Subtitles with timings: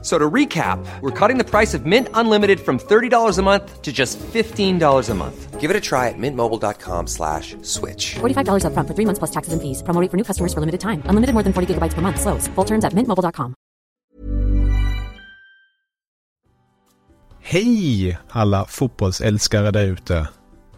[0.00, 3.92] So to recap, we're cutting the price of Mint Unlimited from $30 a month to
[3.92, 5.60] just $15 a month.
[5.60, 8.14] Give it a try at mintmobile.com slash switch.
[8.20, 9.82] $45 upfront for three months plus taxes and fees.
[9.82, 11.02] Promo for new customers for limited time.
[11.10, 12.20] Unlimited more than 40 gigabytes per month.
[12.20, 12.46] Slows.
[12.54, 13.54] Full terms at mintmobile.com.
[17.40, 20.28] Hej alla fotbollsälskare där ute.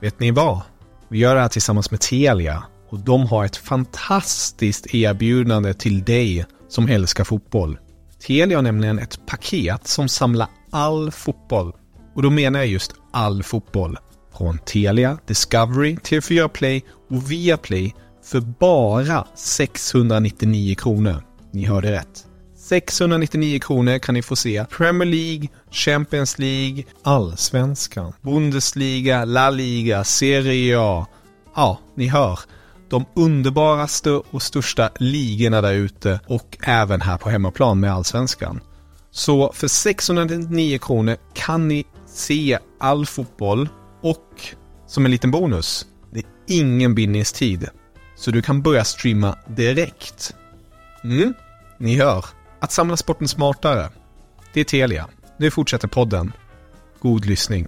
[0.01, 0.61] Vet ni vad?
[1.09, 6.47] Vi gör det här tillsammans med Telia och de har ett fantastiskt erbjudande till dig
[6.69, 7.79] som älskar fotboll.
[8.27, 11.73] Telia har nämligen ett paket som samlar all fotboll.
[12.15, 13.99] Och då menar jag just all fotboll.
[14.39, 21.23] Från Telia, Discovery, TV4 Play och Viaplay för bara 699 kronor.
[21.53, 22.27] Ni hörde rätt.
[22.57, 30.81] 699 kronor kan ni få se Premier League, Champions League, Allsvenskan, Bundesliga, La Liga, Serie
[30.81, 31.07] A.
[31.57, 32.39] Ja, ni hör.
[32.91, 38.61] De underbaraste och största ligorna där ute och även här på hemmaplan med Allsvenskan.
[39.11, 43.69] Så för 699 kronor kan ni se all fotboll
[44.03, 44.43] och
[44.87, 47.69] som en liten bonus, det är ingen bindningstid.
[48.17, 50.35] Så du kan börja streama direkt.
[51.05, 51.35] Mm,
[51.79, 52.25] ni hör.
[52.61, 53.89] Att samla sporten smartare.
[54.53, 55.09] Det är Telia.
[55.39, 56.33] Nu fortsätter podden.
[57.01, 57.67] God lyssning.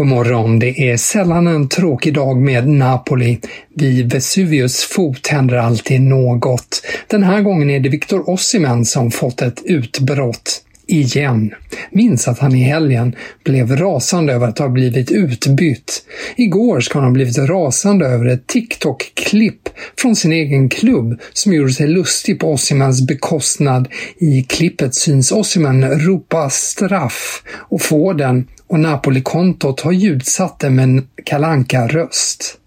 [0.00, 0.58] God morgon.
[0.58, 3.40] Det är sällan en tråkig dag med Napoli.
[3.74, 6.82] Vid Vesuvius fot händer alltid något.
[7.06, 10.62] Den här gången är det Victor Osimhen som fått ett utbrott.
[10.90, 11.54] Igen.
[11.90, 16.02] Minns att han i helgen blev rasande över att ha blivit utbytt.
[16.36, 19.68] Igår ska han ha blivit rasande över ett TikTok-klipp
[19.98, 23.88] från sin egen klubb som gjorde sig lustig på Ossimans bekostnad.
[24.18, 30.82] I klippet syns Ossiman ropa straff och få den och Napoli-kontot har ljudsatt det med
[30.82, 32.59] en kalanka röst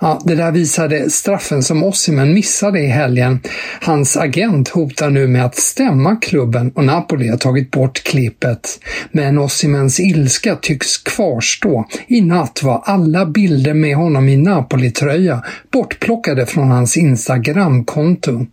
[0.00, 3.40] Ja, det där visade straffen som Osimhen missade i helgen.
[3.84, 8.80] Hans agent hotar nu med att stämma klubben och Napoli har tagit bort klippet.
[9.12, 11.84] Men Osimens ilska tycks kvarstå.
[12.06, 18.46] I natt var alla bilder med honom i Napoli-tröja bortplockade från hans Instagram-konto.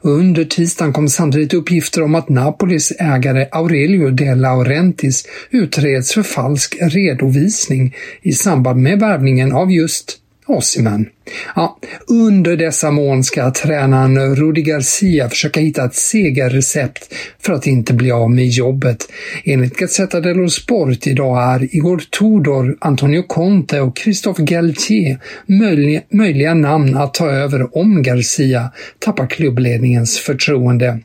[0.00, 6.76] Under tisdagen kom samtidigt uppgifter om att Napolis ägare Aurelio De Laurentis utreds för falsk
[6.80, 10.19] redovisning i samband med värvningen av just
[10.50, 11.08] Osimhen.
[11.56, 11.78] Ja,
[12.08, 18.10] under dessa mån ska tränaren Rudi Garcia försöka hitta ett segerrecept för att inte bli
[18.10, 19.06] av med jobbet.
[19.44, 26.54] Enligt Gazzetta dello Sport idag är Igor Tudor, Antonio Conte och Christophe Galtier möjliga, möjliga
[26.54, 31.00] namn att ta över om Garcia tappar klubbledningens förtroende.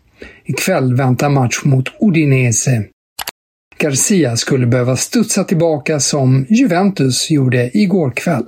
[0.45, 2.83] Ikväll väntar match mot Udinese.
[3.77, 8.45] Garcia skulle behöva studsa tillbaka som Juventus gjorde igår kväll.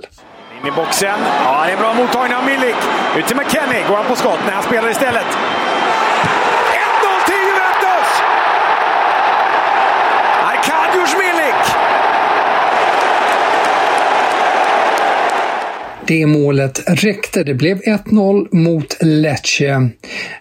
[0.62, 1.20] In i boxen.
[1.44, 2.76] Ja, det är en bra mottagning av Milik.
[3.16, 3.88] Ut till McKennie.
[3.88, 4.38] Går han på skott?
[4.46, 5.26] när han spelar istället.
[5.26, 5.36] 1-0
[7.26, 8.22] till Juventus!
[10.42, 11.54] Arkadiusz Milik!
[16.08, 17.44] Det målet räckte.
[17.44, 19.90] Det blev 1-0 mot Lecce.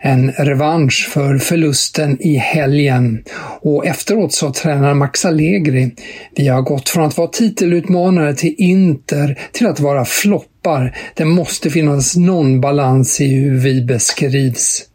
[0.01, 3.23] En revansch för förlusten i helgen.
[3.61, 5.91] Och efteråt sa tränaren Max Allegri,
[6.35, 10.97] vi har gått från att vara titelutmanare till Inter till att vara floppar.
[11.14, 14.86] Det måste finnas någon balans i hur vi beskrivs.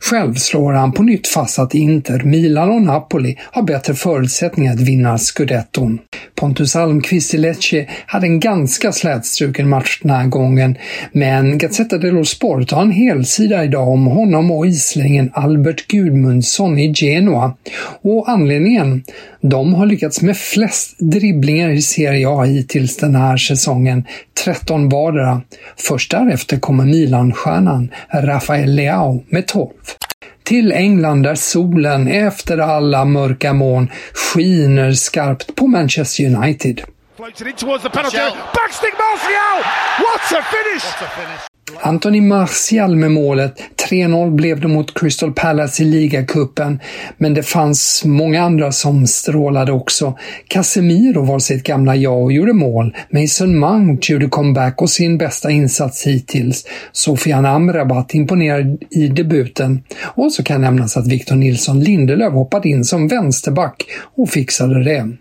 [0.00, 4.80] Själv slår han på nytt fast att Inter, Milan och Napoli har bättre förutsättningar att
[4.80, 5.98] vinna scudetton.
[6.34, 10.76] Pontus Almqvist i Lecce hade en ganska slätstruken match den här gången,
[11.12, 16.92] men Gazzetta dello Sport har en helsida idag om honom och islänningen Albert Gudmundsson i
[16.96, 17.56] Genoa.
[18.02, 19.02] Och anledningen?
[19.40, 24.04] De har lyckats med flest dribblingar i Serie A hittills den här säsongen,
[24.44, 25.42] 13 vardera.
[25.76, 29.63] Först därefter kommer Milan-stjärnan Rafael Leao med 12
[30.42, 36.80] till England där solen efter alla mörka moln skiner skarpt på Manchester United.
[41.80, 43.54] Anthony Martial med målet.
[43.90, 46.80] 3-0 blev det mot Crystal Palace i ligacupen,
[47.16, 50.18] men det fanns många andra som strålade också.
[50.48, 52.96] Casemiro var sitt gamla jag och gjorde mål.
[53.10, 56.66] Mason Mount gjorde comeback och sin bästa insats hittills.
[56.92, 59.82] Sofian Amrabat imponerade i debuten.
[60.02, 63.84] Och så kan nämnas att Victor Nilsson Lindelöf hoppade in som vänsterback
[64.16, 65.16] och fixade det.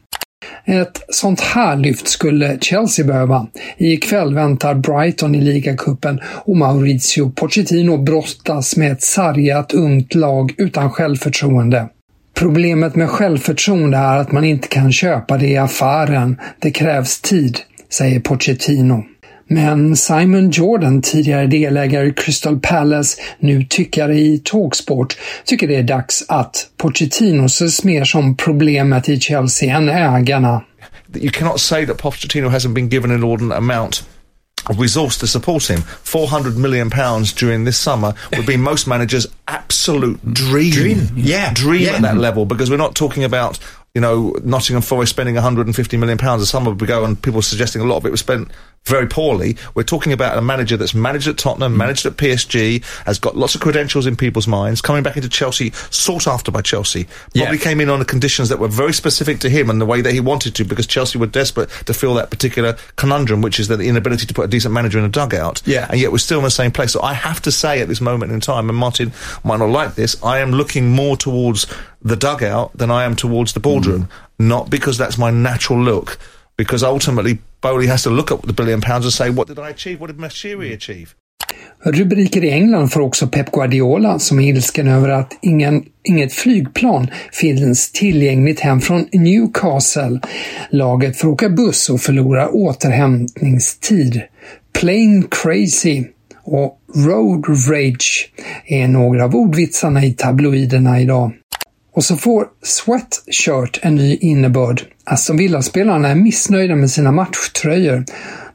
[0.66, 3.48] Ett sånt här lyft skulle Chelsea behöva.
[3.78, 10.54] I kväll väntar Brighton i ligacupen och Mauricio Pochettino brottas med ett sargat ungt lag
[10.58, 11.90] utan självförtroende.
[12.36, 16.40] Problemet med självförtroende är att man inte kan köpa det i affären.
[16.60, 17.60] Det krävs tid,
[17.90, 19.04] säger Pochettino.
[19.54, 25.84] Men Simon Jordan, tidigare delägare i Crystal Palace, nu tyckare i Talksport, tycker det är
[25.84, 30.64] dags att Pochettino ses mer som problemet i Chelsea än ägarna.
[31.16, 34.04] You cannot say that Pochettino hasn't been given an inordinate amount
[34.70, 35.82] of resource to support him.
[36.04, 40.72] 400 million pounds during this summer would be most managers' absolute dream.
[40.72, 41.54] Dream, yeah.
[41.54, 41.96] Dream yeah.
[41.96, 43.60] at that level because we're not talking about
[43.94, 47.86] you know, Nottingham Forest spending 150 million pounds a summer ago, and people suggesting a
[47.86, 48.50] lot of it was spent
[48.86, 49.56] very poorly.
[49.76, 51.78] We're talking about a manager that's managed at Tottenham, mm.
[51.78, 55.72] managed at PSG, has got lots of credentials in people's minds, coming back into Chelsea,
[55.90, 57.06] sought after by Chelsea.
[57.36, 57.64] Probably yeah.
[57.64, 60.12] came in on the conditions that were very specific to him and the way that
[60.12, 63.80] he wanted to, because Chelsea were desperate to fill that particular conundrum, which is the
[63.80, 65.62] inability to put a decent manager in a dugout.
[65.66, 65.88] Yeah.
[65.90, 66.92] And yet we're still in the same place.
[66.92, 69.14] So I have to say at this moment in time, and Martin
[69.44, 71.68] might not like this, I am looking more towards
[72.02, 74.04] the dugout than I am towards the boardroom.
[74.04, 74.10] Mm.
[74.40, 76.20] Not because that's my natural look,
[76.58, 79.70] because ultimately Bowley has to look at the billion pounds and say, what did I
[79.70, 80.00] achieve?
[80.02, 81.16] What did Mashiri achieve?
[81.86, 87.08] Rubriker i England får också Pep Guardiola som är ilsken över att ingen, inget flygplan
[87.32, 90.20] finns tillgängligt hem från Newcastle.
[90.70, 94.22] Laget får åka buss och förlorar återhämtningstid.
[94.74, 96.04] Plain crazy
[96.44, 98.32] och road rage
[98.66, 101.32] är några av ordvitsarna i tabloiderna idag.
[101.96, 104.82] Och så får sweatshirt en ny innebörd.
[105.06, 108.06] Aston Villa-spelarna är missnöjda med sina matchtröjor.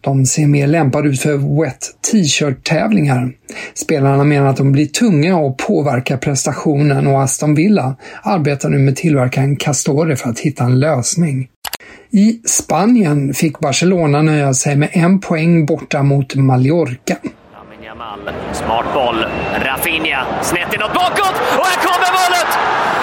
[0.00, 1.79] De ser mer lämpade ut för wet
[2.12, 3.31] t-shirt-tävlingar.
[3.75, 8.96] Spelarna menar att de blir tunga och påverkar prestationen och Aston Villa arbetar nu med
[8.96, 11.49] tillverkaren Castore för att hitta en lösning.
[12.11, 17.17] I Spanien fick Barcelona nöja sig med en poäng borta mot Mallorca.
[18.52, 19.26] Smart boll.
[19.64, 22.98] Rafinha snett inåt bakåt och här kommer målet!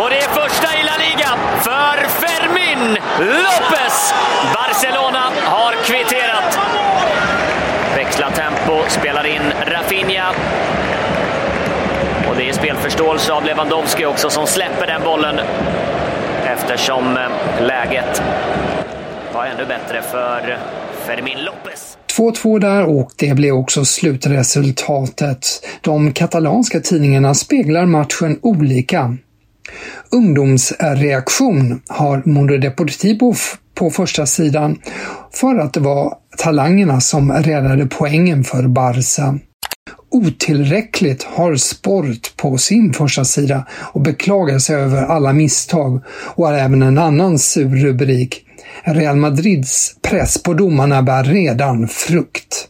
[0.00, 1.30] Och det är första i La Liga
[1.62, 4.14] för Fermin Lopez.
[4.54, 6.58] Barcelona har kvitterat.
[7.96, 10.32] Växlar tempo, spelar in Rafinha.
[12.30, 15.40] Och det är spelförståelse av Lewandowski också som släpper den bollen
[16.46, 18.22] eftersom eh, läget
[19.34, 20.58] var ännu bättre för
[21.06, 21.98] Fermin Lopez.
[22.16, 25.46] 2-2 där och det blev också slutresultatet.
[25.80, 29.16] De katalanska tidningarna speglar matchen olika.
[30.10, 33.34] Ungdomsreaktion har Mundo Deportivo
[33.74, 34.78] på första sidan
[35.32, 39.38] för att det var talangerna som räddade poängen för Barca.
[40.10, 46.54] Otillräckligt har Sport på sin första sida och beklagar sig över alla misstag och har
[46.54, 48.40] även en annan sur rubrik.
[48.84, 52.68] Real Madrids press på domarna bär redan frukt.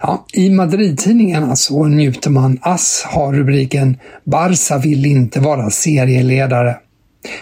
[0.00, 2.58] Ja, I Madrid-tidningarna så alltså, njuter man.
[2.62, 6.76] Ass har rubriken “Barca vill inte vara serieledare”.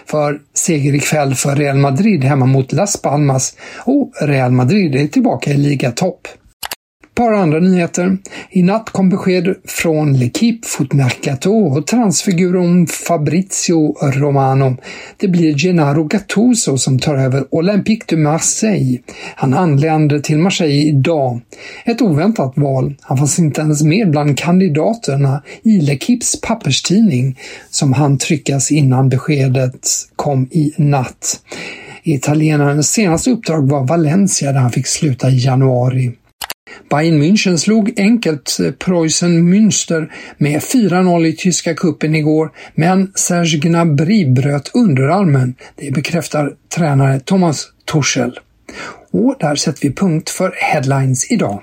[0.07, 5.51] För seger ikväll för Real Madrid hemma mot Las Palmas och Real Madrid är tillbaka
[5.51, 6.29] i ligatopp
[7.15, 8.19] par andra nyheter.
[8.51, 14.77] I natt kom besked från L'Equipe Footmercato och transfiguren Fabrizio Romano.
[15.17, 19.01] Det blir Gennaro Gattuso som tar över Olympique de Marseille.
[19.37, 21.41] Han anlände till Marseille idag.
[21.85, 22.95] Ett oväntat val.
[23.01, 27.39] Han fanns inte ens med bland kandidaterna i L'Equipes papperstidning
[27.71, 31.41] som han tryckas innan beskedet kom i natt.
[32.03, 36.13] Italienarens senaste uppdrag var Valencia där han fick sluta i januari.
[36.95, 43.59] Bayern München slog enkelt eh, Preussen Münster med 4-0 i tyska kuppen igår, men Serge
[43.59, 45.55] Gnabry bröt underarmen.
[45.77, 48.39] Det bekräftar tränare Thomas Tuchel.
[49.11, 51.63] Och där sätter vi punkt för Headlines idag.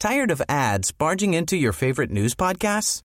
[0.00, 3.05] Tired of ads barging into your favorite news podcasts?